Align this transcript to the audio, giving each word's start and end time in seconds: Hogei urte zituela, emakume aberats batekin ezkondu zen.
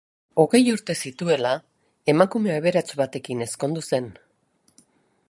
Hogei 0.43 0.61
urte 0.75 0.95
zituela, 1.07 1.51
emakume 2.15 2.55
aberats 2.57 2.87
batekin 3.03 3.47
ezkondu 3.49 3.85
zen. 3.91 4.09